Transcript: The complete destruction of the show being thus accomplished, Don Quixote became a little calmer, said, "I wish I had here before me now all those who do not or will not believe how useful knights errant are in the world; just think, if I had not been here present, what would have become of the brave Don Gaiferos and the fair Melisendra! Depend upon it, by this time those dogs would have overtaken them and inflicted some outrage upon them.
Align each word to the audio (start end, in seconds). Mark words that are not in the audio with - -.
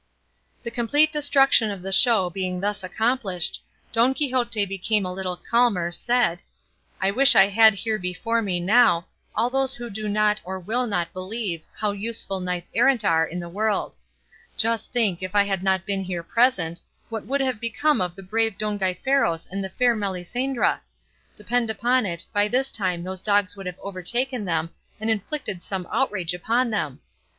The 0.63 0.71
complete 0.71 1.11
destruction 1.11 1.69
of 1.69 1.83
the 1.83 1.91
show 1.91 2.31
being 2.31 2.59
thus 2.59 2.83
accomplished, 2.83 3.61
Don 3.93 4.15
Quixote 4.15 4.65
became 4.65 5.05
a 5.05 5.13
little 5.13 5.37
calmer, 5.37 5.91
said, 5.91 6.39
"I 6.99 7.11
wish 7.11 7.35
I 7.35 7.49
had 7.49 7.75
here 7.75 7.99
before 7.99 8.41
me 8.41 8.59
now 8.59 9.05
all 9.35 9.51
those 9.51 9.75
who 9.75 9.91
do 9.91 10.09
not 10.09 10.41
or 10.43 10.59
will 10.59 10.87
not 10.87 11.13
believe 11.13 11.63
how 11.77 11.91
useful 11.91 12.39
knights 12.39 12.71
errant 12.73 13.05
are 13.05 13.27
in 13.27 13.39
the 13.39 13.47
world; 13.47 13.95
just 14.57 14.91
think, 14.91 15.21
if 15.21 15.35
I 15.35 15.43
had 15.43 15.61
not 15.61 15.85
been 15.85 16.01
here 16.03 16.23
present, 16.23 16.81
what 17.09 17.27
would 17.27 17.41
have 17.41 17.59
become 17.59 18.01
of 18.01 18.15
the 18.15 18.23
brave 18.23 18.57
Don 18.57 18.79
Gaiferos 18.79 19.47
and 19.51 19.63
the 19.63 19.69
fair 19.69 19.95
Melisendra! 19.95 20.81
Depend 21.35 21.69
upon 21.69 22.07
it, 22.07 22.25
by 22.33 22.47
this 22.47 22.71
time 22.71 23.03
those 23.03 23.21
dogs 23.21 23.55
would 23.55 23.67
have 23.67 23.77
overtaken 23.79 24.45
them 24.45 24.71
and 24.99 25.11
inflicted 25.11 25.61
some 25.61 25.87
outrage 25.91 26.33
upon 26.33 26.71
them. 26.71 27.01